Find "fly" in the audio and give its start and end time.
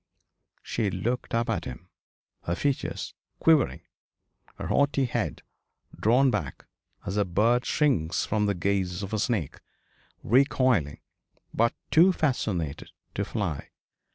13.23-13.69